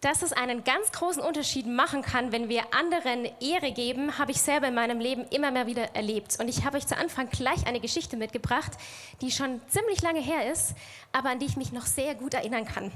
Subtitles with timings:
[0.00, 4.40] Dass es einen ganz großen Unterschied machen kann, wenn wir anderen Ehre geben, habe ich
[4.40, 6.38] selber in meinem Leben immer mehr wieder erlebt.
[6.40, 8.72] Und ich habe euch zu Anfang gleich eine Geschichte mitgebracht,
[9.20, 10.74] die schon ziemlich lange her ist,
[11.12, 12.90] aber an die ich mich noch sehr gut erinnern kann.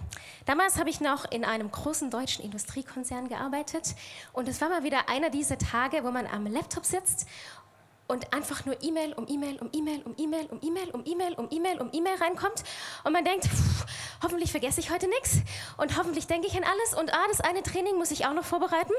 [0.47, 3.95] Damals habe ich noch in einem großen deutschen Industriekonzern gearbeitet
[4.33, 7.27] und es war mal wieder einer dieser Tage, wo man am Laptop sitzt
[8.07, 11.49] und einfach nur E-Mail um E-Mail um E-Mail um E-Mail um E-Mail um E-Mail um
[11.51, 12.63] E-Mail um E-Mail reinkommt
[13.05, 13.87] und man denkt, pff,
[14.23, 15.39] hoffentlich vergesse ich heute nichts
[15.79, 18.45] und hoffentlich denke ich an alles und ah, das eine Training muss ich auch noch
[18.45, 18.93] vorbereiten.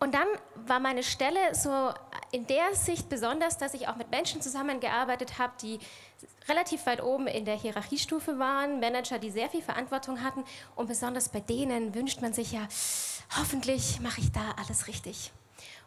[0.00, 1.92] Und dann war meine Stelle so
[2.30, 5.80] in der Sicht besonders, dass ich auch mit Menschen zusammengearbeitet habe, die
[6.48, 10.44] relativ weit oben in der Hierarchiestufe waren, Manager, die sehr viel Verantwortung hatten
[10.76, 12.68] und besonders bei denen wünscht man sich ja,
[13.38, 15.32] hoffentlich mache ich da alles richtig.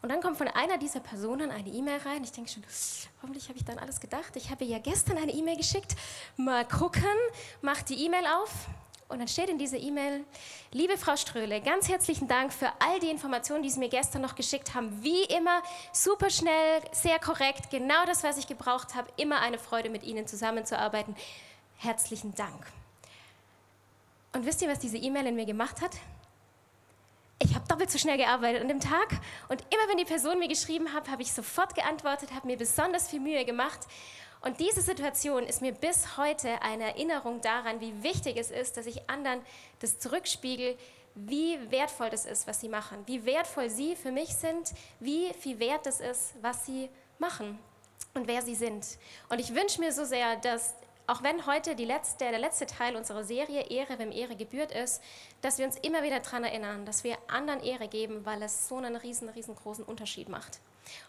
[0.02, 2.24] Und dann kommt von einer dieser Personen eine E-Mail rein.
[2.24, 2.64] Ich denke schon,
[3.22, 4.36] hoffentlich habe ich dann alles gedacht.
[4.36, 5.96] Ich habe ja gestern eine E-Mail geschickt.
[6.38, 7.04] Mal gucken,
[7.62, 8.52] macht die E-Mail auf.
[9.10, 10.24] Und dann steht in dieser E-Mail,
[10.72, 14.36] liebe Frau Ströhle, ganz herzlichen Dank für all die Informationen, die Sie mir gestern noch
[14.36, 15.04] geschickt haben.
[15.04, 19.10] Wie immer, super schnell, sehr korrekt, genau das, was ich gebraucht habe.
[19.18, 21.14] Immer eine Freude, mit Ihnen zusammenzuarbeiten.
[21.76, 22.66] Herzlichen Dank.
[24.32, 25.92] Und wisst ihr, was diese E-Mail in mir gemacht hat?
[27.44, 30.48] Ich habe doppelt so schnell gearbeitet an dem Tag und immer wenn die Person mir
[30.48, 33.80] geschrieben hat, habe ich sofort geantwortet, habe mir besonders viel Mühe gemacht.
[34.42, 38.86] Und diese Situation ist mir bis heute eine Erinnerung daran, wie wichtig es ist, dass
[38.86, 39.42] ich anderen
[39.80, 40.78] das zurückspiegel,
[41.16, 45.60] wie wertvoll das ist, was sie machen, wie wertvoll sie für mich sind, wie viel
[45.60, 47.60] wert es ist, was sie machen
[48.14, 48.86] und wer sie sind.
[49.30, 50.76] Und ich wünsche mir so sehr, dass
[51.08, 55.02] auch wenn heute letzte, der letzte Teil unserer Serie Ehre, wem Ehre gebührt ist,
[55.42, 58.78] dass wir uns immer wieder daran erinnern, dass wir anderen Ehre geben, weil es so
[58.78, 60.60] einen riesen, riesengroßen Unterschied macht.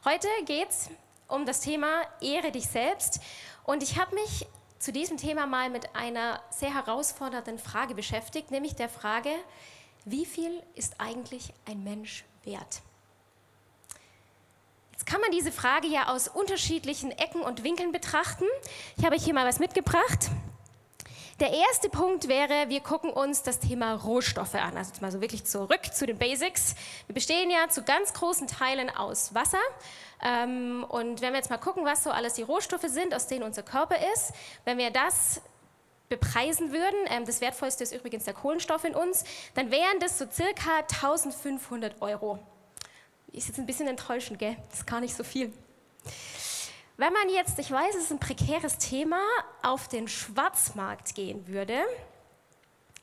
[0.05, 0.91] Heute geht es
[1.29, 3.20] um das Thema Ehre dich selbst
[3.64, 4.47] und ich habe mich
[4.79, 9.30] zu diesem Thema mal mit einer sehr herausfordernden Frage beschäftigt, nämlich der Frage,
[10.05, 12.83] wie viel ist eigentlich ein Mensch wert?
[15.02, 18.45] Jetzt kann man diese Frage ja aus unterschiedlichen Ecken und Winkeln betrachten.
[18.96, 20.30] Ich habe euch hier mal was mitgebracht.
[21.40, 24.77] Der erste Punkt wäre, wir gucken uns das Thema Rohstoffe an.
[24.77, 26.77] Also mal so wirklich zurück zu den Basics.
[27.08, 29.58] Wir bestehen ja zu ganz großen Teilen aus Wasser.
[30.23, 33.42] Ähm, und wenn wir jetzt mal gucken, was so alles die Rohstoffe sind, aus denen
[33.42, 34.33] unser Körper ist,
[34.64, 35.41] wenn wir das
[36.08, 39.24] bepreisen würden, ähm, das wertvollste ist übrigens der Kohlenstoff in uns,
[39.55, 42.39] dann wären das so circa 1500 Euro.
[43.33, 44.57] Ist jetzt ein bisschen enttäuschend, gell?
[44.69, 45.53] Das ist gar nicht so viel.
[46.98, 49.20] Wenn man jetzt, ich weiß, es ist ein prekäres Thema,
[49.63, 51.79] auf den Schwarzmarkt gehen würde,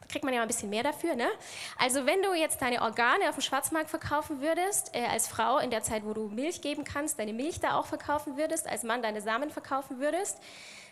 [0.08, 1.16] kriegt man ja mal ein bisschen mehr dafür.
[1.16, 1.28] Ne?
[1.78, 5.72] Also wenn du jetzt deine Organe auf dem Schwarzmarkt verkaufen würdest, äh, als Frau in
[5.72, 9.02] der Zeit, wo du Milch geben kannst, deine Milch da auch verkaufen würdest, als Mann
[9.02, 10.38] deine Samen verkaufen würdest,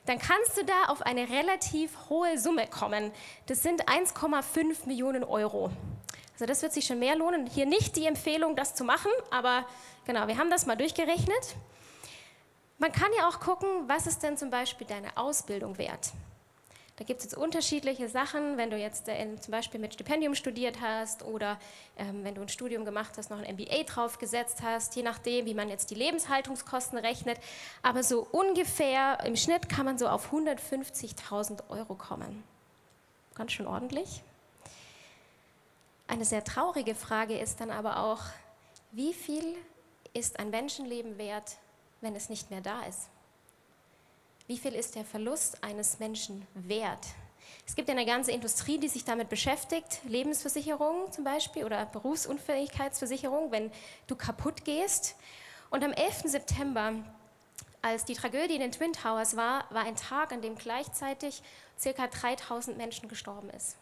[0.06, 3.12] dann kannst du da auf eine relativ hohe Summe kommen.
[3.46, 5.70] Das sind 1,5 Millionen Euro.
[6.38, 7.48] Also das wird sich schon mehr lohnen.
[7.48, 9.66] Hier nicht die Empfehlung, das zu machen, aber
[10.06, 11.56] genau, wir haben das mal durchgerechnet.
[12.78, 16.12] Man kann ja auch gucken, was ist denn zum Beispiel deine Ausbildung wert?
[16.97, 20.80] Da gibt es jetzt unterschiedliche Sachen, wenn du jetzt äh, zum Beispiel mit Stipendium studiert
[20.80, 21.59] hast oder
[21.97, 25.56] ähm, wenn du ein Studium gemacht hast, noch ein MBA draufgesetzt hast, je nachdem, wie
[25.56, 27.40] man jetzt die Lebenshaltungskosten rechnet.
[27.81, 32.44] Aber so ungefähr im Schnitt kann man so auf 150.000 Euro kommen.
[33.34, 34.22] Ganz schön ordentlich.
[36.09, 38.22] Eine sehr traurige Frage ist dann aber auch,
[38.91, 39.57] wie viel
[40.13, 41.57] ist ein Menschenleben wert,
[42.00, 43.09] wenn es nicht mehr da ist?
[44.47, 47.06] Wie viel ist der Verlust eines Menschen wert?
[47.66, 53.51] Es gibt ja eine ganze Industrie, die sich damit beschäftigt, Lebensversicherung zum Beispiel oder Berufsunfähigkeitsversicherung,
[53.51, 53.69] wenn
[54.07, 55.16] du kaputt gehst.
[55.69, 56.23] Und am 11.
[56.23, 56.94] September,
[57.81, 61.41] als die Tragödie in den Twin Towers war, war ein Tag, an dem gleichzeitig
[61.84, 62.07] ca.
[62.07, 63.75] 3000 Menschen gestorben ist.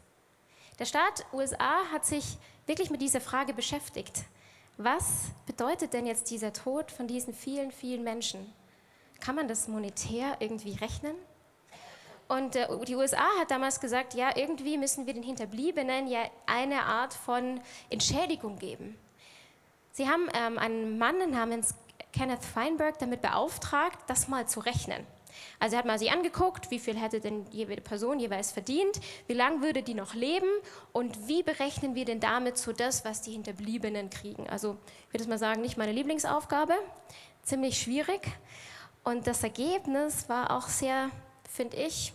[0.79, 4.25] Der Staat USA hat sich wirklich mit dieser Frage beschäftigt.
[4.77, 8.53] Was bedeutet denn jetzt dieser Tod von diesen vielen, vielen Menschen?
[9.21, 11.15] Kann man das monetär irgendwie rechnen?
[12.27, 16.83] Und äh, die USA hat damals gesagt, ja, irgendwie müssen wir den Hinterbliebenen ja eine
[16.83, 18.97] Art von Entschädigung geben.
[19.93, 21.75] Sie haben ähm, einen Mann namens
[22.11, 25.05] Kenneth Feinberg damit beauftragt, das mal zu rechnen.
[25.59, 29.61] Also hat mal sie angeguckt, wie viel hätte denn jede Person jeweils verdient, wie lange
[29.61, 30.49] würde die noch leben
[30.93, 34.49] und wie berechnen wir denn damit so das, was die Hinterbliebenen kriegen.
[34.49, 34.77] Also
[35.07, 36.73] ich würde mal sagen, nicht meine Lieblingsaufgabe,
[37.43, 38.21] ziemlich schwierig.
[39.03, 41.11] Und das Ergebnis war auch sehr,
[41.49, 42.13] finde ich,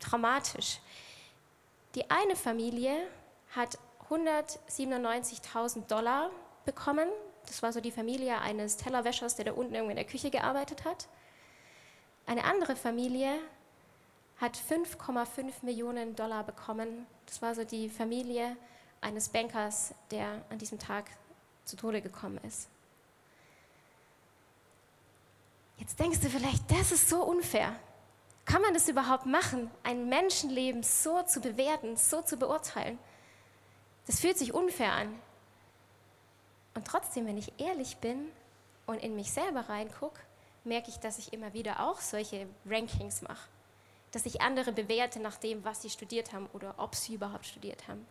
[0.00, 0.80] dramatisch.
[1.94, 2.94] Die eine Familie
[3.50, 3.78] hat
[4.08, 6.30] 197.000 Dollar
[6.64, 7.08] bekommen.
[7.46, 10.84] Das war so die Familie eines Tellerwäschers, der da unten irgendwo in der Küche gearbeitet
[10.84, 11.08] hat.
[12.30, 13.40] Eine andere Familie
[14.36, 17.08] hat 5,5 Millionen Dollar bekommen.
[17.26, 18.56] Das war so die Familie
[19.00, 21.06] eines Bankers, der an diesem Tag
[21.64, 22.68] zu Tode gekommen ist.
[25.78, 27.74] Jetzt denkst du vielleicht, das ist so unfair.
[28.44, 33.00] Kann man das überhaupt machen, ein Menschenleben so zu bewerten, so zu beurteilen?
[34.06, 35.20] Das fühlt sich unfair an.
[36.74, 38.30] Und trotzdem, wenn ich ehrlich bin
[38.86, 40.20] und in mich selber reingucke,
[40.64, 43.48] merke ich, dass ich immer wieder auch solche Rankings mache.
[44.12, 47.86] Dass ich andere bewerte nach dem, was sie studiert haben oder ob sie überhaupt studiert
[47.88, 48.06] haben,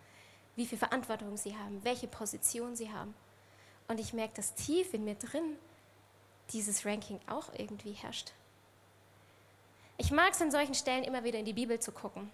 [0.55, 3.13] wie viel Verantwortung sie haben, welche Position sie haben.
[3.87, 5.57] Und ich merke, dass tief in mir drin
[6.51, 8.31] dieses Ranking auch irgendwie herrscht.
[9.97, 12.31] Ich mag es an solchen Stellen immer wieder in die Bibel zu gucken.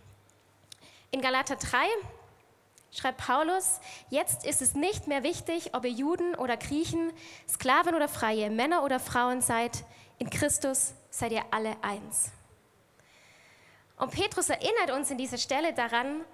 [1.12, 1.88] In Galater 3
[2.92, 3.80] schreibt Paulus,
[4.10, 7.12] jetzt ist es nicht mehr wichtig, ob ihr Juden oder Griechen,
[7.48, 9.84] Sklaven oder Freie, Männer oder Frauen seid,
[10.18, 12.32] in Christus seid ihr alle eins.
[13.98, 16.26] Und Petrus erinnert uns in dieser Stelle daran,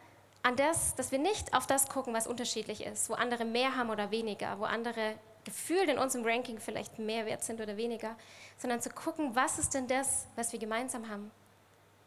[0.44, 3.92] an das, dass wir nicht auf das gucken, was unterschiedlich ist, wo andere mehr haben
[3.92, 8.16] oder weniger, wo andere gefühlt in unserem Ranking vielleicht mehr wert sind oder weniger,
[8.58, 11.32] sondern zu gucken, was ist denn das, was wir gemeinsam haben,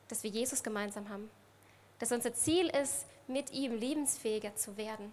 [0.09, 1.31] dass wir Jesus gemeinsam haben,
[1.99, 5.11] dass unser Ziel ist, mit ihm lebensfähiger zu werden.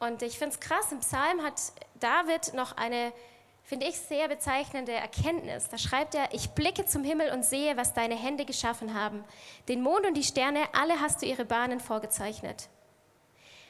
[0.00, 1.60] Und ich finde es krass, im Psalm hat
[2.00, 3.12] David noch eine,
[3.64, 5.68] finde ich, sehr bezeichnende Erkenntnis.
[5.68, 9.24] Da schreibt er, ich blicke zum Himmel und sehe, was deine Hände geschaffen haben.
[9.68, 12.68] Den Mond und die Sterne, alle hast du ihre Bahnen vorgezeichnet.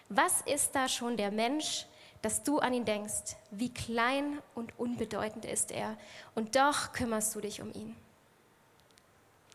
[0.08, 1.86] Was ist da schon der Mensch,
[2.24, 3.36] dass du an ihn denkst.
[3.50, 5.98] Wie klein und unbedeutend ist er.
[6.34, 7.94] Und doch kümmerst du dich um ihn.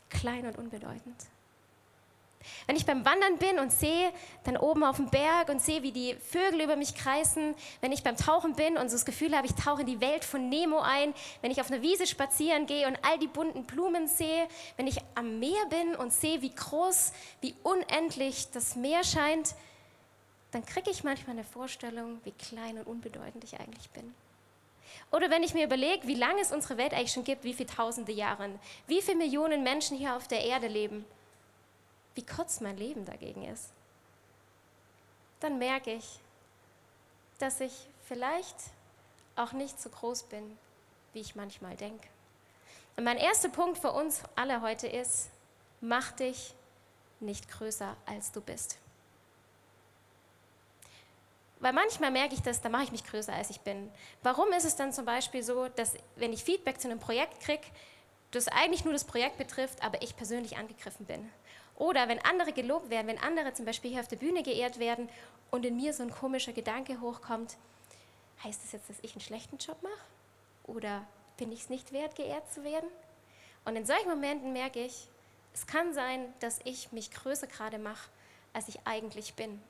[0.09, 1.15] Klein und unbedeutend.
[2.67, 4.11] Wenn ich beim Wandern bin und sehe
[4.45, 8.03] dann oben auf dem Berg und sehe, wie die Vögel über mich kreisen, wenn ich
[8.03, 10.79] beim Tauchen bin und so das Gefühl habe, ich tauche in die Welt von Nemo
[10.79, 14.47] ein, wenn ich auf einer Wiese spazieren gehe und all die bunten Blumen sehe,
[14.77, 19.55] wenn ich am Meer bin und sehe, wie groß, wie unendlich das Meer scheint,
[20.51, 24.13] dann kriege ich manchmal eine Vorstellung, wie klein und unbedeutend ich eigentlich bin.
[25.11, 27.69] Oder wenn ich mir überlege, wie lange es unsere Welt eigentlich schon gibt, wie viele
[27.69, 28.49] tausende Jahre,
[28.87, 31.05] wie viele Millionen Menschen hier auf der Erde leben,
[32.19, 33.69] wie kurz mein Leben dagegen ist,
[35.39, 36.19] dann merke ich,
[37.37, 37.71] dass ich
[38.09, 38.57] vielleicht
[39.37, 40.57] auch nicht so groß bin,
[41.13, 42.05] wie ich manchmal denke.
[42.97, 45.29] Und mein erster Punkt für uns alle heute ist,
[45.79, 46.53] mach dich
[47.21, 48.77] nicht größer, als du bist.
[51.61, 53.89] Weil manchmal merke ich das, da mache ich mich größer, als ich bin.
[54.23, 57.63] Warum ist es dann zum Beispiel so, dass wenn ich Feedback zu einem Projekt kriege,
[58.31, 61.31] das eigentlich nur das Projekt betrifft, aber ich persönlich angegriffen bin?
[61.79, 65.09] Oder wenn andere gelobt werden, wenn andere zum Beispiel hier auf der Bühne geehrt werden
[65.49, 67.57] und in mir so ein komischer Gedanke hochkommt,
[68.43, 69.93] heißt das jetzt, dass ich einen schlechten Job mache?
[70.65, 72.89] Oder bin ich es nicht wert, geehrt zu werden?
[73.63, 75.07] Und in solchen Momenten merke ich,
[75.53, 78.09] es kann sein, dass ich mich größer gerade mache,
[78.51, 79.61] als ich eigentlich bin.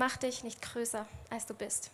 [0.00, 1.90] Mach dich nicht größer, als du bist.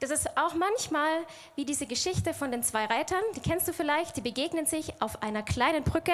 [0.00, 1.10] Das ist auch manchmal
[1.56, 5.22] wie diese Geschichte von den zwei Reitern, die kennst du vielleicht, die begegnen sich auf
[5.22, 6.12] einer kleinen Brücke.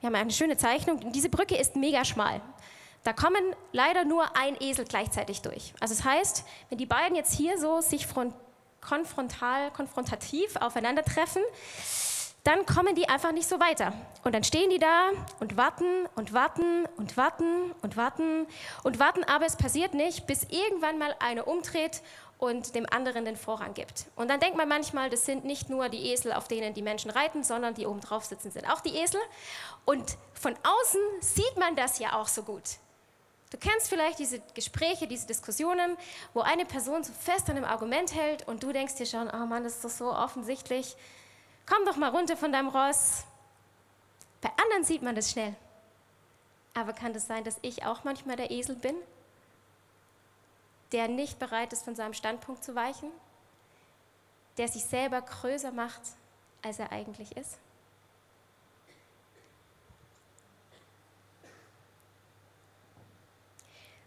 [0.00, 1.12] Wir haben eine schöne Zeichnung.
[1.12, 2.40] Diese Brücke ist mega schmal.
[3.02, 3.42] Da kommen
[3.72, 5.74] leider nur ein Esel gleichzeitig durch.
[5.80, 8.06] Also das heißt, wenn die beiden jetzt hier so sich
[8.80, 11.42] konfrontal, konfrontativ aufeinandertreffen,
[12.44, 13.92] dann kommen die einfach nicht so weiter.
[14.24, 18.46] Und dann stehen die da und warten und warten und warten und warten
[18.82, 22.02] und warten, aber es passiert nicht, bis irgendwann mal einer umdreht
[22.38, 24.06] und dem anderen den Vorrang gibt.
[24.16, 27.10] Und dann denkt man manchmal, das sind nicht nur die Esel, auf denen die Menschen
[27.10, 29.20] reiten, sondern die oben drauf sitzen, sind auch die Esel.
[29.84, 32.62] Und von außen sieht man das ja auch so gut.
[33.50, 35.96] Du kennst vielleicht diese Gespräche, diese Diskussionen,
[36.34, 39.46] wo eine Person so fest an einem Argument hält und du denkst dir schon, oh
[39.46, 40.96] Mann, das ist doch so offensichtlich
[41.66, 43.24] komm doch mal runter von deinem Ross.
[44.40, 45.54] Bei anderen sieht man das schnell.
[46.74, 48.96] Aber kann es das sein, dass ich auch manchmal der Esel bin,
[50.92, 53.10] der nicht bereit ist, von seinem Standpunkt zu weichen,
[54.56, 56.00] der sich selber größer macht,
[56.62, 57.58] als er eigentlich ist?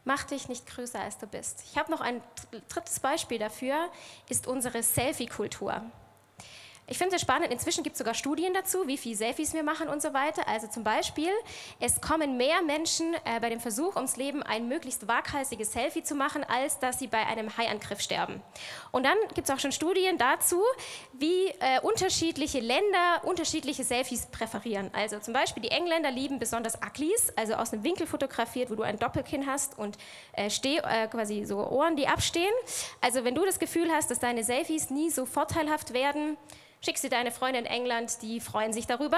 [0.08, 1.64] Mach dich nicht größer, als du bist.
[1.64, 2.22] Ich habe noch ein
[2.70, 3.90] drittes Beispiel dafür,
[4.30, 5.82] ist unsere Selfie-Kultur.
[6.88, 9.88] Ich finde es spannend, inzwischen gibt es sogar Studien dazu, wie viele Selfies wir machen
[9.88, 10.48] und so weiter.
[10.48, 11.32] Also zum Beispiel,
[11.80, 16.14] es kommen mehr Menschen äh, bei dem Versuch ums Leben, ein möglichst waghalsiges Selfie zu
[16.14, 18.40] machen, als dass sie bei einem Haiangriff sterben.
[18.92, 20.62] Und dann gibt es auch schon Studien dazu,
[21.14, 24.92] wie äh, unterschiedliche Länder unterschiedliche Selfies präferieren.
[24.94, 28.84] Also zum Beispiel die Engländer lieben besonders Uglies, also aus einem Winkel fotografiert, wo du
[28.84, 29.98] ein Doppelkinn hast und
[30.34, 32.54] äh, steh, äh, quasi so Ohren, die abstehen.
[33.02, 36.38] Also wenn du das Gefühl hast, dass deine Selfies nie so vorteilhaft werden,
[36.86, 39.18] Schick sie deine Freunde in England, die freuen sich darüber.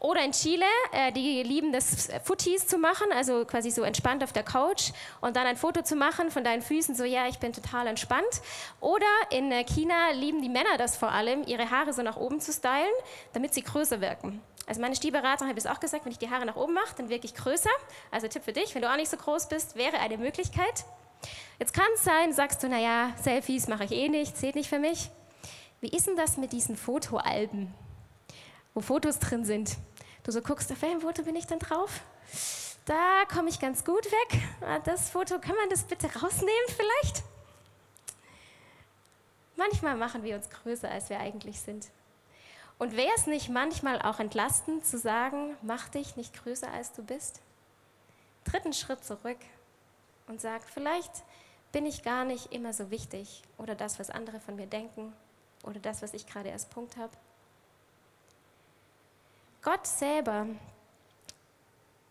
[0.00, 4.32] Oder in Chile, äh, die lieben das Footies zu machen, also quasi so entspannt auf
[4.32, 7.52] der Couch und dann ein Foto zu machen von deinen Füßen, so ja, ich bin
[7.52, 8.42] total entspannt.
[8.80, 12.40] Oder in äh, China lieben die Männer das vor allem, ihre Haare so nach oben
[12.40, 12.90] zu stylen,
[13.32, 14.42] damit sie größer wirken.
[14.66, 17.08] Also meine Stilberaterin hat es auch gesagt, wenn ich die Haare nach oben mache, dann
[17.08, 17.70] wirke ich größer.
[18.10, 20.84] Also Tipp für dich, wenn du auch nicht so groß bist, wäre eine Möglichkeit.
[21.60, 24.80] Jetzt kann es sein, sagst du, naja, Selfies mache ich eh nicht, zählt nicht für
[24.80, 25.08] mich.
[25.80, 27.72] Wie ist denn das mit diesen Fotoalben,
[28.72, 29.76] wo Fotos drin sind?
[30.22, 32.00] Du so guckst, auf welchem Foto bin ich denn drauf?
[32.86, 34.42] Da komme ich ganz gut weg.
[34.62, 37.24] Ah, das Foto, kann man das bitte rausnehmen vielleicht?
[39.56, 41.88] Manchmal machen wir uns größer, als wir eigentlich sind.
[42.78, 47.02] Und wäre es nicht manchmal auch entlastend zu sagen, mach dich nicht größer, als du
[47.02, 47.40] bist?
[48.44, 49.38] Dritten Schritt zurück
[50.26, 51.24] und sag, vielleicht
[51.72, 55.12] bin ich gar nicht immer so wichtig oder das, was andere von mir denken
[55.66, 57.12] oder das, was ich gerade als Punkt habe.
[59.62, 60.46] Gott selber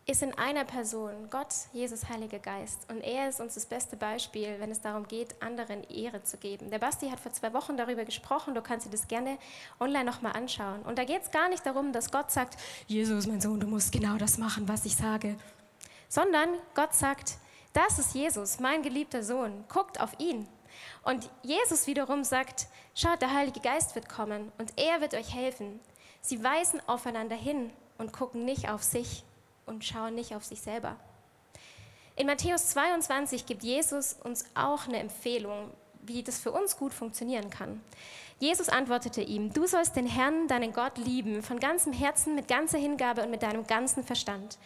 [0.08, 2.88] ist in einer Person, Gott, Jesus, Heiliger Geist.
[2.88, 6.70] Und er ist uns das beste Beispiel, wenn es darum geht, anderen Ehre zu geben.
[6.70, 9.36] Der Basti hat vor zwei Wochen darüber gesprochen, du kannst dir das gerne
[9.80, 10.82] online nochmal anschauen.
[10.82, 13.90] Und da geht es gar nicht darum, dass Gott sagt, Jesus, mein Sohn, du musst
[13.90, 15.36] genau das machen, was ich sage.
[16.08, 17.38] Sondern Gott sagt,
[17.72, 20.46] das ist Jesus, mein geliebter Sohn, guckt auf ihn.
[21.02, 25.80] Und Jesus wiederum sagt, schaut, der Heilige Geist wird kommen und er wird euch helfen.
[26.20, 29.24] Sie weisen aufeinander hin und gucken nicht auf sich
[29.66, 30.96] und schauen nicht auf sich selber.
[32.16, 35.70] In Matthäus 22 gibt Jesus uns auch eine Empfehlung,
[36.02, 37.80] wie das für uns gut funktionieren kann.
[38.38, 42.78] Jesus antwortete ihm, du sollst den Herrn, deinen Gott, lieben, von ganzem Herzen, mit ganzer
[42.78, 44.58] Hingabe und mit deinem ganzen Verstand.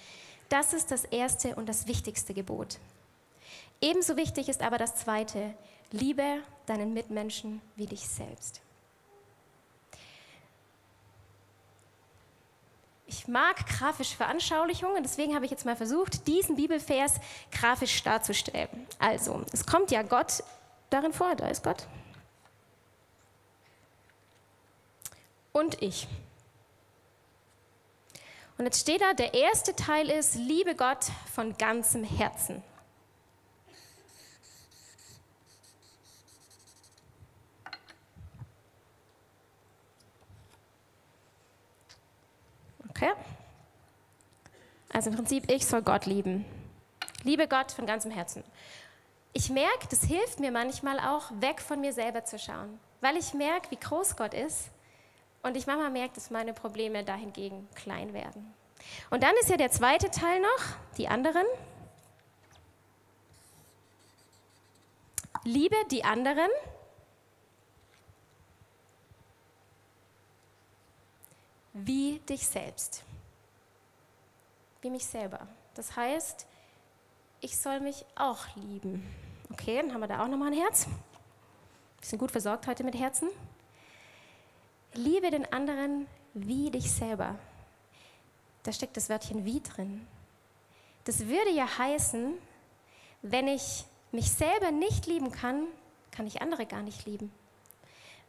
[0.49, 2.79] Das ist das erste und das wichtigste Gebot.
[3.81, 5.55] Ebenso wichtig ist aber das zweite,
[5.93, 8.61] Liebe deinen Mitmenschen wie dich selbst.
[13.07, 17.15] Ich mag grafische Veranschaulichungen, deswegen habe ich jetzt mal versucht, diesen Bibelvers
[17.51, 18.87] grafisch darzustellen.
[19.01, 20.45] Also, es kommt ja Gott
[20.91, 21.89] darin vor, da ist Gott.
[25.53, 26.07] Und ich.
[28.59, 32.63] Und jetzt steht da, der erste Teil ist, liebe Gott von ganzem Herzen.
[43.01, 43.13] Okay?
[44.93, 46.45] Also im Prinzip, ich soll Gott lieben.
[47.23, 48.45] Liebe Gott von ganzem Herzen.
[49.33, 53.33] Ich merke, das hilft mir manchmal auch, weg von mir selber zu schauen, weil ich
[53.33, 54.71] merke, wie groß Gott ist
[55.43, 58.53] und ich manchmal merke, dass meine Probleme dahingegen klein werden.
[59.09, 60.65] Und dann ist ja der zweite Teil noch,
[60.99, 61.47] die anderen.
[65.45, 66.51] Liebe die anderen
[71.87, 73.05] wie dich selbst.
[74.83, 75.47] Wie mich selber.
[75.75, 76.47] Das heißt,
[77.41, 79.07] ich soll mich auch lieben.
[79.53, 80.87] Okay, dann haben wir da auch nochmal ein Herz.
[82.01, 83.29] Bisschen gut versorgt heute mit Herzen.
[84.95, 87.37] Liebe den anderen wie dich selber.
[88.63, 90.07] Da steckt das Wörtchen wie drin.
[91.05, 92.35] Das würde ja heißen,
[93.23, 95.67] wenn ich mich selber nicht lieben kann,
[96.11, 97.33] kann ich andere gar nicht lieben.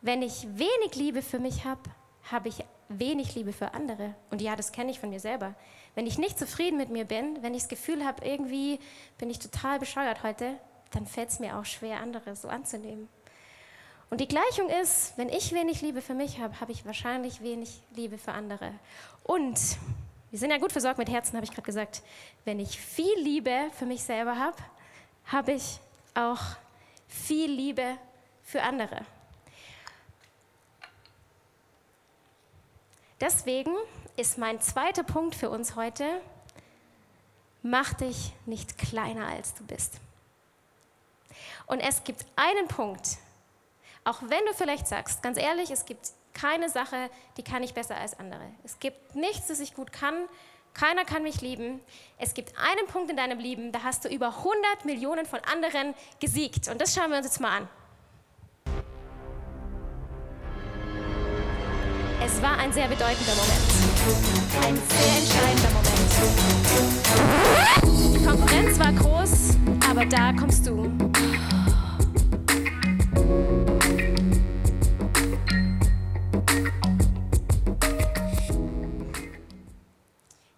[0.01, 1.81] Wenn ich wenig Liebe für mich habe,
[2.31, 2.63] habe ich
[2.99, 4.15] wenig Liebe für andere.
[4.29, 5.53] Und ja, das kenne ich von mir selber.
[5.95, 8.79] Wenn ich nicht zufrieden mit mir bin, wenn ich das Gefühl habe, irgendwie
[9.17, 10.57] bin ich total bescheuert heute,
[10.91, 13.07] dann fällt es mir auch schwer, andere so anzunehmen.
[14.09, 17.81] Und die Gleichung ist, wenn ich wenig Liebe für mich habe, habe ich wahrscheinlich wenig
[17.95, 18.73] Liebe für andere.
[19.23, 19.57] Und
[20.31, 22.01] wir sind ja gut versorgt mit Herzen, habe ich gerade gesagt.
[22.43, 24.57] Wenn ich viel Liebe für mich selber habe,
[25.25, 25.79] habe ich
[26.13, 26.41] auch
[27.07, 27.97] viel Liebe
[28.43, 29.05] für andere.
[33.21, 33.75] Deswegen
[34.17, 36.05] ist mein zweiter Punkt für uns heute,
[37.61, 39.93] mach dich nicht kleiner als du bist.
[41.67, 43.17] Und es gibt einen Punkt,
[44.03, 47.95] auch wenn du vielleicht sagst, ganz ehrlich, es gibt keine Sache, die kann ich besser
[47.95, 48.41] als andere.
[48.63, 50.27] Es gibt nichts, das ich gut kann.
[50.73, 51.79] Keiner kann mich lieben.
[52.17, 55.93] Es gibt einen Punkt in deinem Leben, da hast du über 100 Millionen von anderen
[56.19, 56.69] gesiegt.
[56.69, 57.69] Und das schauen wir uns jetzt mal an.
[62.33, 63.61] Es war ein sehr bedeutender Moment.
[64.63, 65.99] Ein sehr entscheidender Moment.
[68.15, 69.57] Die Konkurrenz war groß,
[69.89, 70.89] aber da kommst du.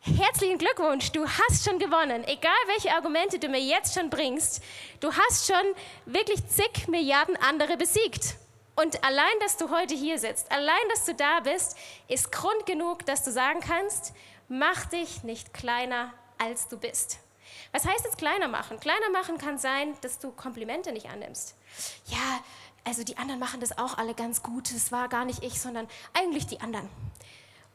[0.01, 2.23] Herzlichen Glückwunsch, du hast schon gewonnen.
[2.25, 4.61] Egal welche Argumente du mir jetzt schon bringst,
[4.99, 5.55] du hast schon
[6.05, 8.35] wirklich zig Milliarden andere besiegt.
[8.75, 11.77] Und allein, dass du heute hier sitzt, allein, dass du da bist,
[12.07, 14.13] ist Grund genug, dass du sagen kannst,
[14.47, 17.19] mach dich nicht kleiner, als du bist.
[17.71, 18.79] Was heißt jetzt kleiner machen?
[18.79, 21.55] Kleiner machen kann sein, dass du Komplimente nicht annimmst.
[22.07, 22.43] Ja,
[22.83, 24.73] also die anderen machen das auch alle ganz gut.
[24.73, 26.89] Das war gar nicht ich, sondern eigentlich die anderen.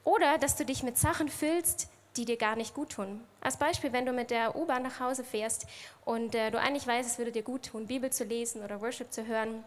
[0.04, 3.24] Oder dass du dich mit Sachen füllst, die dir gar nicht gut tun.
[3.40, 5.66] Als Beispiel, wenn du mit der U-Bahn nach Hause fährst
[6.04, 9.12] und äh, du eigentlich weißt, es würde dir gut tun, Bibel zu lesen oder Worship
[9.12, 9.62] zu hören,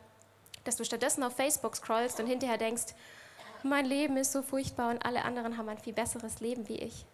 [0.64, 2.94] dass du stattdessen auf Facebook scrollst und hinterher denkst,
[3.64, 7.06] mein Leben ist so furchtbar und alle anderen haben ein viel besseres Leben wie ich.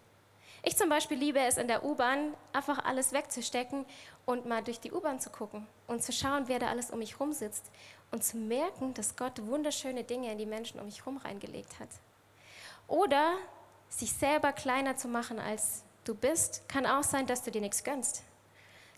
[0.63, 3.85] Ich zum Beispiel liebe es in der U-Bahn, einfach alles wegzustecken
[4.25, 7.19] und mal durch die U-Bahn zu gucken und zu schauen, wer da alles um mich
[7.19, 7.71] rum sitzt
[8.11, 11.89] und zu merken, dass Gott wunderschöne Dinge in die Menschen um mich herum reingelegt hat.
[12.87, 13.35] Oder
[13.89, 17.83] sich selber kleiner zu machen, als du bist, kann auch sein, dass du dir nichts
[17.83, 18.23] gönnst.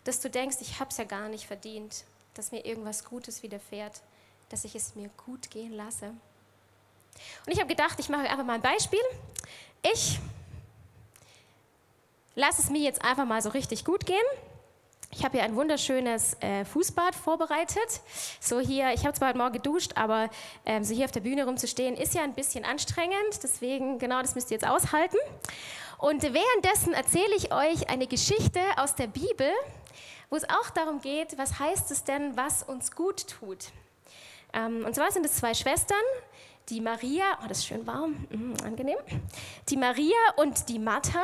[0.03, 4.01] Dass du denkst, ich habe es ja gar nicht verdient, dass mir irgendwas Gutes widerfährt
[4.50, 6.08] dass ich es mir gut gehen lasse.
[7.46, 9.00] Und ich habe gedacht, ich mache einfach mal ein Beispiel.
[9.82, 10.20] Ich
[12.36, 14.18] lasse es mir jetzt einfach mal so richtig gut gehen.
[15.12, 18.01] Ich habe hier ein wunderschönes äh, Fußbad vorbereitet.
[18.39, 20.29] So hier, ich habe zwar heute Morgen geduscht, aber
[20.65, 23.41] ähm, so hier auf der Bühne rumzustehen ist ja ein bisschen anstrengend.
[23.41, 25.18] Deswegen, genau, das müsst ihr jetzt aushalten.
[25.98, 29.51] Und währenddessen erzähle ich euch eine Geschichte aus der Bibel,
[30.29, 33.72] wo es auch darum geht, was heißt es denn, was uns gut tut.
[34.53, 35.98] Ähm, und zwar sind es zwei Schwestern,
[36.70, 38.98] die Maria, oh, das ist schön warm, mm, angenehm,
[39.70, 41.24] die Maria und die Martha.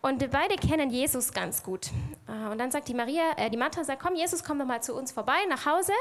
[0.00, 1.90] Und beide kennen Jesus ganz gut.
[2.28, 4.82] Äh, und dann sagt die Maria, äh, die Martha sagt, komm, Jesus, komm doch mal
[4.82, 5.92] zu uns vorbei nach Hause.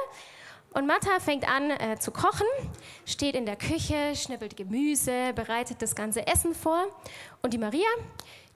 [0.74, 2.46] Und Martha fängt an äh, zu kochen,
[3.06, 6.86] steht in der Küche, schnippelt Gemüse, bereitet das ganze Essen vor.
[7.42, 7.88] Und die Maria,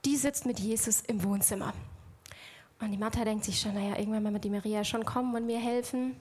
[0.06, 1.74] die sitzt mit Jesus im Wohnzimmer.
[2.80, 5.60] Und die Martha denkt sich schon, naja, irgendwann wird die Maria schon kommen und mir
[5.60, 6.16] helfen.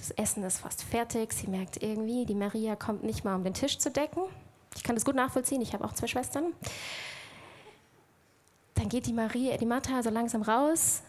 [0.00, 1.34] Das Essen ist fast fertig.
[1.34, 4.22] Sie merkt irgendwie, die Maria kommt nicht mal, um den Tisch zu decken.
[4.74, 5.60] Ich kann das gut nachvollziehen.
[5.60, 6.54] Ich habe auch zwei Schwestern.
[8.76, 11.02] Dann geht die Maria, die Martha so langsam raus,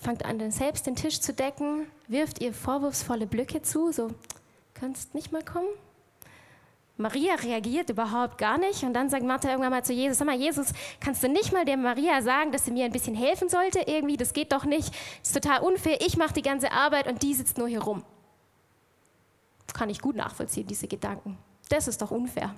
[0.00, 4.08] fängt an, selbst den Tisch zu decken, wirft ihr vorwurfsvolle Blicke zu, so,
[4.72, 5.68] kannst nicht mal kommen?
[6.96, 10.36] Maria reagiert überhaupt gar nicht und dann sagt Martha irgendwann mal zu Jesus, sag mal,
[10.36, 13.80] Jesus, kannst du nicht mal der Maria sagen, dass sie mir ein bisschen helfen sollte?
[13.80, 17.22] Irgendwie, das geht doch nicht, das ist total unfair, ich mache die ganze Arbeit und
[17.22, 18.02] die sitzt nur hier rum
[19.74, 21.38] kann ich gut nachvollziehen, diese Gedanken.
[21.68, 22.54] Das ist doch unfair.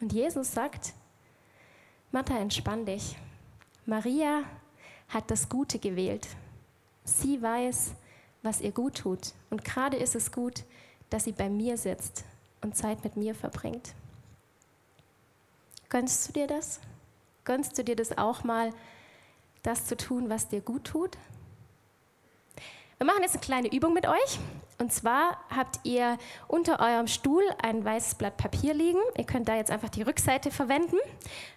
[0.00, 0.94] Und Jesus sagt,
[2.10, 3.16] Martha, entspann dich.
[3.86, 4.44] Maria
[5.08, 6.28] hat das Gute gewählt.
[7.04, 7.92] Sie weiß,
[8.42, 9.32] was ihr gut tut.
[9.50, 10.64] Und gerade ist es gut,
[11.10, 12.24] dass sie bei mir sitzt
[12.62, 13.94] und Zeit mit mir verbringt.
[15.88, 16.80] Gönnst du dir das?
[17.44, 18.72] Gönnst du dir das auch mal,
[19.62, 21.18] das zu tun, was dir gut tut?
[23.02, 24.38] Wir machen jetzt eine kleine Übung mit euch.
[24.78, 29.00] Und zwar habt ihr unter eurem Stuhl ein weißes Blatt Papier liegen.
[29.18, 30.94] Ihr könnt da jetzt einfach die Rückseite verwenden.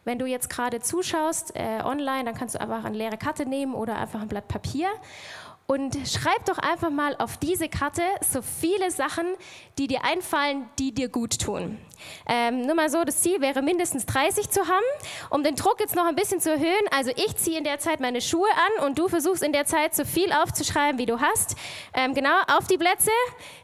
[0.06, 3.76] Wenn du jetzt gerade zuschaust äh, online, dann kannst du einfach eine leere Karte nehmen
[3.76, 4.88] oder einfach ein Blatt Papier.
[5.68, 9.26] Und schreib doch einfach mal auf diese Karte so viele Sachen,
[9.80, 11.80] die dir einfallen, die dir gut tun.
[12.28, 14.86] Ähm, nur mal so, das Ziel wäre mindestens 30 zu haben.
[15.32, 18.00] Um den Druck jetzt noch ein bisschen zu erhöhen, also ich ziehe in der Zeit
[18.00, 21.56] meine Schuhe an und du versuchst in der Zeit so viel aufzuschreiben, wie du hast.
[21.96, 23.10] Ähm, genau, auf die Plätze,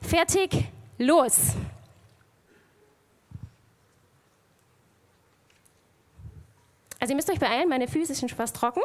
[0.01, 0.65] fertig,
[0.97, 1.53] los.
[6.99, 8.81] Also ihr müsst euch beeilen, meine Füße sind schon fast trocken.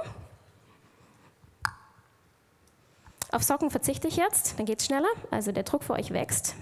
[3.36, 5.10] Auf Socken verzichte ich jetzt, dann geht es schneller.
[5.30, 6.54] Also der Druck für euch wächst.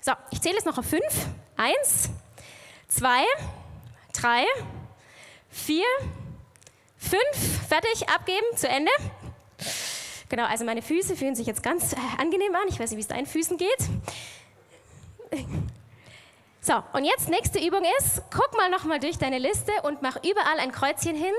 [0.00, 1.02] So, ich zähle es noch auf fünf.
[1.58, 2.08] Eins,
[2.88, 3.22] zwei,
[4.14, 4.46] drei,
[5.50, 5.84] vier,
[6.96, 7.68] fünf.
[7.68, 8.90] Fertig, abgeben, zu Ende.
[10.34, 12.62] Genau, also meine Füße fühlen sich jetzt ganz äh, angenehm an.
[12.66, 13.78] Ich weiß nicht, wie es deinen Füßen geht.
[16.60, 20.58] So, und jetzt nächste Übung ist, guck mal nochmal durch deine Liste und mach überall
[20.58, 21.34] ein Kreuzchen hin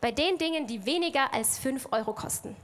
[0.00, 2.54] bei den Dingen, die weniger als 5 Euro kosten.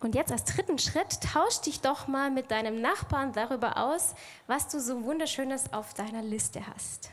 [0.00, 4.14] Und jetzt als dritten Schritt, tausch dich doch mal mit deinem Nachbarn darüber aus,
[4.46, 7.10] was du so wunderschönes auf deiner Liste hast.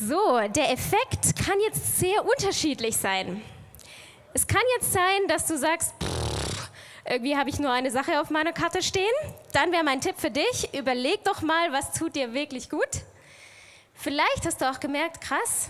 [0.00, 3.42] So, der Effekt kann jetzt sehr unterschiedlich sein.
[4.34, 5.94] Es kann jetzt sein, dass du sagst,
[7.04, 9.04] irgendwie habe ich nur eine Sache auf meiner Karte stehen.
[9.52, 12.88] Dann wäre mein Tipp für dich, überleg doch mal, was tut dir wirklich gut.
[13.94, 15.68] Vielleicht hast du auch gemerkt, krass,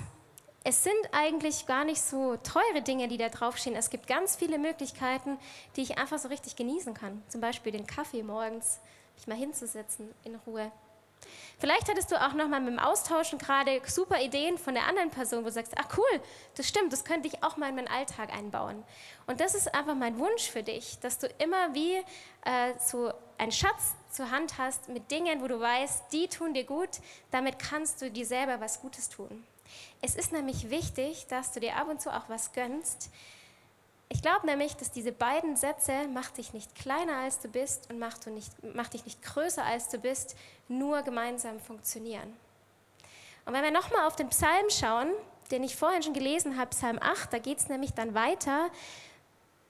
[0.64, 3.76] es sind eigentlich gar nicht so teure Dinge, die da draufstehen.
[3.76, 5.38] Es gibt ganz viele Möglichkeiten,
[5.76, 7.22] die ich einfach so richtig genießen kann.
[7.28, 8.80] Zum Beispiel den Kaffee morgens,
[9.16, 10.70] mich mal hinzusetzen in Ruhe.
[11.58, 15.10] Vielleicht hattest du auch noch mal mit dem Austauschen gerade super Ideen von der anderen
[15.10, 16.20] Person, wo du sagst, ach cool,
[16.56, 18.84] das stimmt, das könnte ich auch mal in meinen Alltag einbauen.
[19.26, 21.96] Und das ist einfach mein Wunsch für dich, dass du immer wie
[22.44, 26.64] äh, so einen Schatz zur Hand hast mit Dingen, wo du weißt, die tun dir
[26.64, 26.90] gut,
[27.32, 29.44] damit kannst du dir selber was Gutes tun.
[30.00, 33.10] Es ist nämlich wichtig, dass du dir ab und zu auch was gönnst,
[34.08, 37.98] ich glaube nämlich, dass diese beiden Sätze, mach dich nicht kleiner als du bist und
[37.98, 40.34] mach, du nicht, mach dich nicht größer als du bist,
[40.68, 42.34] nur gemeinsam funktionieren.
[43.44, 45.08] Und wenn wir nochmal auf den Psalm schauen,
[45.50, 48.70] den ich vorhin schon gelesen habe, Psalm 8, da geht es nämlich dann weiter.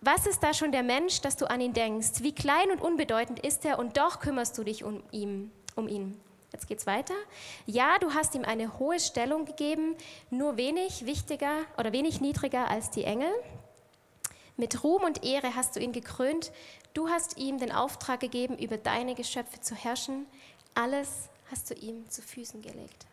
[0.01, 2.21] Was ist da schon der Mensch, dass du an ihn denkst?
[2.23, 5.51] Wie klein und unbedeutend ist er und doch kümmerst du dich um ihn.
[5.75, 6.21] Um ihn.
[6.53, 7.15] Jetzt geht's weiter.
[7.67, 9.97] Ja, du hast ihm eine hohe Stellung gegeben,
[10.31, 13.31] nur wenig wichtiger oder wenig niedriger als die Engel.
[14.59, 16.51] Mit Ruhm und Ehre hast du ihn gekrönt.
[16.93, 20.27] Du hast ihm den Auftrag gegeben, über deine Geschöpfe zu herrschen.
[20.75, 23.07] Alles hast du ihm zu Füßen gelegt.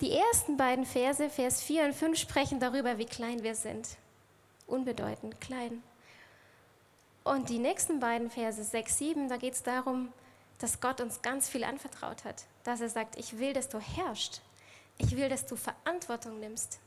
[0.00, 3.86] Die ersten beiden Verse, Vers 4 und 5, sprechen darüber, wie klein wir sind.
[4.66, 5.82] Unbedeutend, klein.
[7.24, 10.10] Und die nächsten beiden Verse, 6, 7, da geht es darum,
[10.60, 12.44] dass Gott uns ganz viel anvertraut hat.
[12.64, 14.40] Dass er sagt, ich will, dass du herrschst.
[14.96, 16.78] Ich will, dass du Verantwortung nimmst.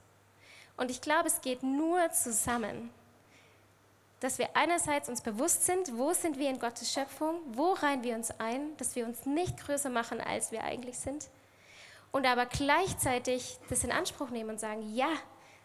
[0.77, 2.89] Und ich glaube, es geht nur zusammen,
[4.19, 8.15] dass wir einerseits uns bewusst sind, wo sind wir in Gottes Schöpfung, wo reihen wir
[8.15, 11.27] uns ein, dass wir uns nicht größer machen, als wir eigentlich sind.
[12.11, 15.09] Und aber gleichzeitig das in Anspruch nehmen und sagen, ja,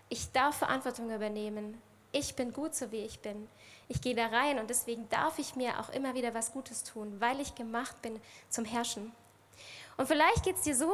[0.08, 1.80] ich darf Verantwortung übernehmen.
[2.10, 3.48] Ich bin gut, so wie ich bin.
[3.86, 7.20] Ich gehe da rein und deswegen darf ich mir auch immer wieder was Gutes tun,
[7.20, 9.12] weil ich gemacht bin zum Herrschen.
[9.96, 10.92] Und vielleicht geht es dir so,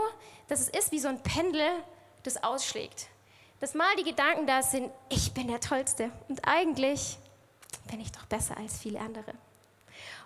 [0.48, 1.68] dass es ist wie so ein Pendel,
[2.24, 3.08] das ausschlägt
[3.64, 7.16] dass mal die Gedanken da sind, ich bin der Tollste und eigentlich
[7.90, 9.32] bin ich doch besser als viele andere.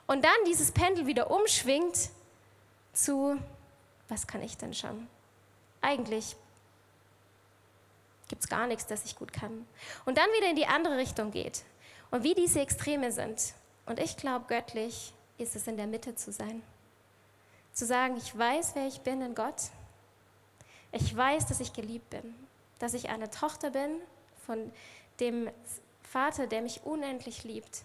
[0.08, 2.10] Und dann dieses Pendel wieder umschwingt
[2.92, 3.38] zu,
[4.08, 5.06] was kann ich denn schon?
[5.80, 6.34] Eigentlich
[8.26, 9.68] gibt es gar nichts, das ich gut kann.
[10.04, 11.62] Und dann wieder in die andere Richtung geht.
[12.10, 13.54] Und wie diese Extreme sind.
[13.86, 16.60] Und ich glaube, göttlich ist es in der Mitte zu sein.
[17.72, 19.70] Zu sagen, ich weiß, wer ich bin in Gott.
[20.90, 22.47] Ich weiß, dass ich geliebt bin
[22.78, 24.00] dass ich eine Tochter bin
[24.46, 24.72] von
[25.20, 25.50] dem
[26.02, 27.82] Vater, der mich unendlich liebt.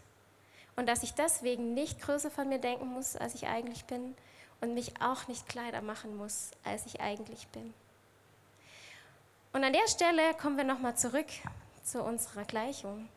[0.75, 4.15] Und dass ich deswegen nicht größer von mir denken muss, als ich eigentlich bin
[4.61, 7.73] und mich auch nicht kleiner machen muss, als ich eigentlich bin.
[9.51, 11.27] Und an der Stelle kommen wir nochmal zurück
[11.83, 13.07] zu unserer Gleichung.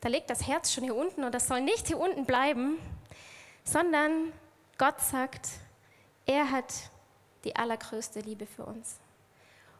[0.00, 2.78] Da liegt das Herz schon hier unten und das soll nicht hier unten bleiben,
[3.64, 4.32] sondern
[4.78, 5.48] Gott sagt,
[6.26, 6.72] er hat
[7.44, 8.96] die allergrößte Liebe für uns.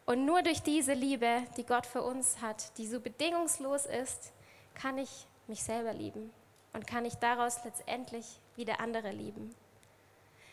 [0.05, 4.33] Und nur durch diese Liebe, die Gott für uns hat, die so bedingungslos ist,
[4.75, 6.33] kann ich mich selber lieben
[6.73, 9.55] und kann ich daraus letztendlich wieder andere lieben.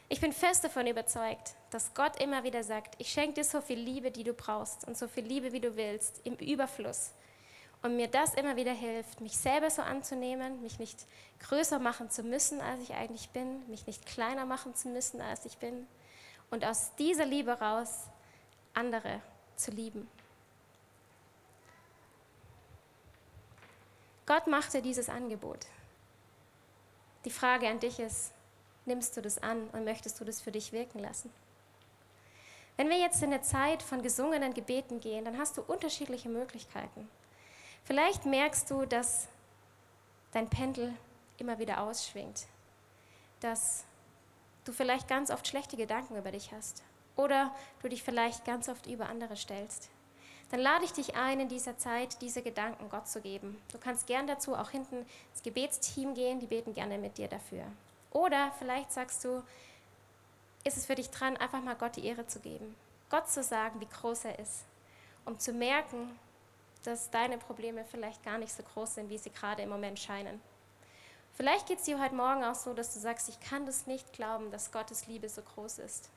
[0.08, 3.80] Ich bin fest davon überzeugt, dass Gott immer wieder sagt, ich schenke dir so viel
[3.80, 7.12] Liebe, die du brauchst und so viel Liebe, wie du willst, im Überfluss.
[7.82, 11.06] Und mir das immer wieder hilft, mich selber so anzunehmen, mich nicht
[11.40, 15.46] größer machen zu müssen, als ich eigentlich bin, mich nicht kleiner machen zu müssen, als
[15.46, 15.88] ich bin.
[16.50, 18.10] Und aus dieser Liebe raus
[18.74, 19.22] andere
[19.60, 20.10] zu lieben.
[24.26, 25.66] Gott machte dieses Angebot.
[27.26, 28.32] Die Frage an dich ist,
[28.86, 31.32] nimmst du das an und möchtest du das für dich wirken lassen?
[32.78, 37.10] Wenn wir jetzt in eine Zeit von gesungenen Gebeten gehen, dann hast du unterschiedliche Möglichkeiten.
[37.84, 39.28] Vielleicht merkst du, dass
[40.32, 40.94] dein Pendel
[41.38, 42.46] immer wieder ausschwingt,
[43.42, 43.84] dass
[44.64, 46.84] du vielleicht ganz oft schlechte Gedanken über dich hast
[47.20, 49.90] oder du dich vielleicht ganz oft über andere stellst,
[50.52, 53.62] dann lade ich dich ein, in dieser Zeit diese Gedanken Gott zu geben.
[53.72, 57.66] Du kannst gern dazu auch hinten ins Gebetsteam gehen, die beten gerne mit dir dafür.
[58.12, 59.44] Oder vielleicht sagst du,
[60.64, 62.74] ist es für dich dran, einfach mal Gott die Ehre zu geben.
[63.10, 64.64] Gott zu sagen, wie groß er ist,
[65.26, 66.18] um zu merken,
[66.84, 70.42] dass deine Probleme vielleicht gar nicht so groß sind, wie sie gerade im Moment scheinen.
[71.34, 74.14] Vielleicht geht es dir heute Morgen auch so, dass du sagst, ich kann das nicht
[74.14, 76.10] glauben, dass Gottes Liebe so groß ist.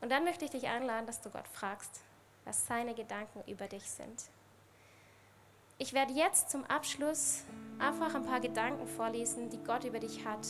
[0.00, 2.02] Und dann möchte ich dich einladen, dass du Gott fragst,
[2.44, 4.24] was seine Gedanken über dich sind.
[5.78, 7.42] Ich werde jetzt zum Abschluss
[7.80, 10.46] einfach ein paar Gedanken vorlesen, die Gott über dich hat.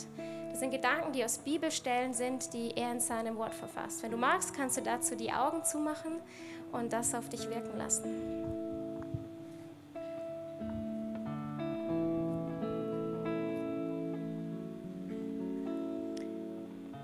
[0.51, 4.03] Das sind Gedanken, die aus Bibelstellen sind, die er in seinem Wort verfasst.
[4.03, 6.21] Wenn du magst, kannst du dazu die Augen zumachen
[6.71, 8.65] und das auf dich wirken lassen.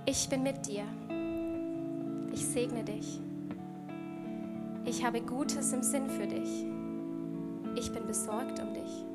[0.05, 0.83] Ich bin mit dir.
[2.51, 3.21] Segne dich.
[4.83, 6.65] Ich habe Gutes im Sinn für dich.
[7.77, 9.05] Ich bin besorgt um dich.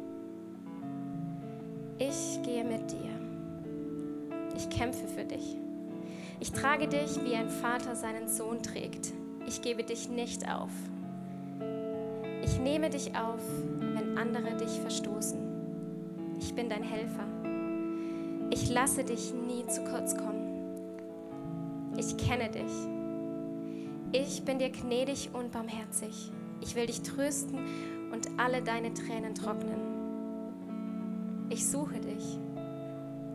[1.98, 3.10] Ich gehe mit dir.
[4.56, 5.54] Ich kämpfe für dich.
[6.40, 9.12] Ich trage dich, wie ein Vater seinen Sohn trägt.
[9.46, 10.72] Ich gebe dich nicht auf.
[12.42, 13.42] Ich nehme dich auf,
[13.80, 15.38] wenn andere dich verstoßen.
[16.40, 17.26] Ich bin dein Helfer.
[18.50, 21.92] Ich lasse dich nie zu kurz kommen.
[21.98, 22.95] Ich kenne dich.
[24.12, 26.30] Ich bin dir gnädig und barmherzig.
[26.60, 27.58] Ich will dich trösten
[28.12, 29.80] und alle deine Tränen trocknen.
[31.50, 32.38] Ich suche dich.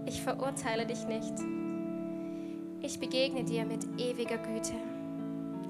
[0.06, 1.34] Ich verurteile dich nicht.
[2.82, 4.74] Ich begegne dir mit ewiger Güte.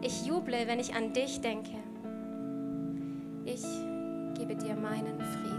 [0.02, 1.78] Ich juble, wenn ich an dich denke.
[3.46, 3.64] Ich
[4.38, 5.51] gebe dir meinen Frieden.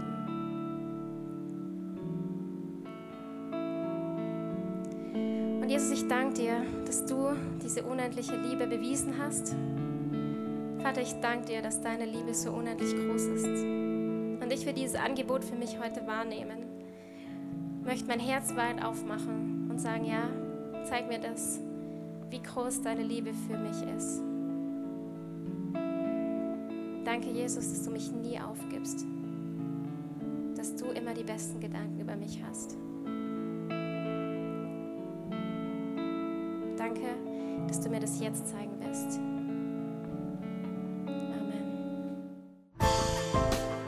[6.03, 7.29] Ich danke dir, dass du
[7.63, 9.55] diese unendliche Liebe bewiesen hast
[10.83, 13.45] Vater, ich danke dir, dass deine Liebe so unendlich groß ist.
[13.45, 16.57] Und ich will dieses Angebot für mich heute wahrnehmen.
[17.85, 20.29] Möchte mein Herz weit aufmachen und sagen, ja,
[20.83, 21.61] zeig mir das,
[22.29, 24.21] wie groß deine Liebe für mich ist.
[27.05, 29.05] Danke, Jesus, dass du mich nie aufgibst,
[30.57, 32.75] dass du immer die besten Gedanken über mich hast.
[37.73, 39.19] Dass du mir das jetzt zeigen wirst.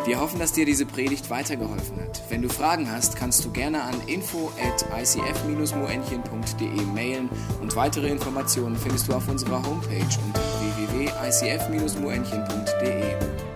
[0.08, 2.24] Wir hoffen, dass dir diese Predigt weitergeholfen hat.
[2.30, 7.30] Wenn du Fragen hast, kannst du gerne an info at icf-moenchen.de mailen
[7.62, 13.55] und weitere Informationen findest du auf unserer Homepage unter www.icf-moenchen.de.